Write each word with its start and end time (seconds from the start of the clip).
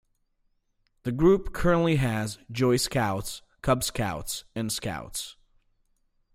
The 1.03 1.11
group 1.11 1.53
currently 1.53 1.97
has 1.97 2.39
Joey 2.51 2.79
Scouts, 2.79 3.43
Cub 3.61 3.83
Scouts 3.83 4.45
and 4.55 4.71
Scouts. 4.71 5.35